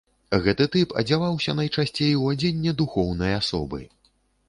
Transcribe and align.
Гэты 0.45 0.65
тып 0.75 0.95
адзяваўся 1.01 1.55
найчасцей 1.61 2.19
у 2.25 2.27
адзенне 2.33 2.77
духоўнай 2.83 3.41
асобы. 3.45 3.79